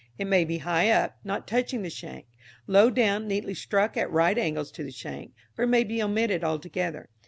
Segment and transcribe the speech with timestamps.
[0.17, 2.25] It may be high up, not touching the shank;
[2.65, 6.43] low down, neatly struck at right angles to the shank, or it may be omitted
[6.43, 7.07] altogether.